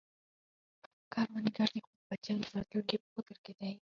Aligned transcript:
کروندګر 1.13 1.69
د 1.73 1.77
خپلو 1.85 2.03
بچیانو 2.09 2.51
راتلونکې 2.55 2.95
په 2.99 3.09
فکر 3.27 3.37
کې 3.43 3.53
دی 3.59 3.73